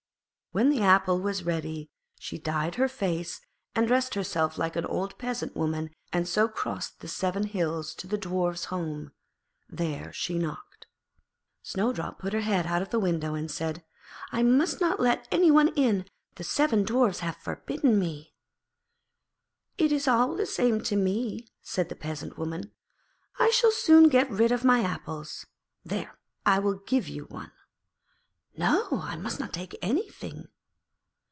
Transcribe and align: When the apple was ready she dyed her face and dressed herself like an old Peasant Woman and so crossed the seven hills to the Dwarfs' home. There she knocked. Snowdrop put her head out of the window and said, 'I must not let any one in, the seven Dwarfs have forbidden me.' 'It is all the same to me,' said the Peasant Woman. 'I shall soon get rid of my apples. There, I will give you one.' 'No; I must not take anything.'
When 0.53 0.69
the 0.69 0.81
apple 0.81 1.17
was 1.21 1.45
ready 1.45 1.89
she 2.19 2.37
dyed 2.37 2.75
her 2.75 2.89
face 2.89 3.39
and 3.73 3.87
dressed 3.87 4.15
herself 4.15 4.57
like 4.57 4.75
an 4.75 4.83
old 4.85 5.17
Peasant 5.17 5.55
Woman 5.55 5.91
and 6.11 6.27
so 6.27 6.49
crossed 6.49 6.99
the 6.99 7.07
seven 7.07 7.43
hills 7.43 7.95
to 7.95 8.05
the 8.05 8.17
Dwarfs' 8.17 8.65
home. 8.65 9.13
There 9.69 10.11
she 10.11 10.37
knocked. 10.37 10.87
Snowdrop 11.63 12.19
put 12.19 12.33
her 12.33 12.41
head 12.41 12.67
out 12.67 12.81
of 12.81 12.89
the 12.89 12.99
window 12.99 13.33
and 13.33 13.49
said, 13.49 13.85
'I 14.33 14.43
must 14.43 14.81
not 14.81 14.99
let 14.99 15.25
any 15.31 15.51
one 15.51 15.69
in, 15.69 16.03
the 16.35 16.43
seven 16.43 16.83
Dwarfs 16.83 17.19
have 17.19 17.37
forbidden 17.37 17.97
me.' 17.97 18.33
'It 19.77 19.93
is 19.93 20.05
all 20.05 20.35
the 20.35 20.45
same 20.45 20.83
to 20.83 20.97
me,' 20.97 21.47
said 21.61 21.87
the 21.87 21.95
Peasant 21.95 22.37
Woman. 22.37 22.73
'I 23.39 23.51
shall 23.51 23.71
soon 23.71 24.09
get 24.09 24.29
rid 24.29 24.51
of 24.51 24.65
my 24.65 24.81
apples. 24.81 25.45
There, 25.85 26.19
I 26.45 26.59
will 26.59 26.79
give 26.79 27.07
you 27.07 27.23
one.' 27.29 27.53
'No; 28.57 28.89
I 29.01 29.15
must 29.15 29.39
not 29.39 29.53
take 29.53 29.77
anything.' 29.81 30.49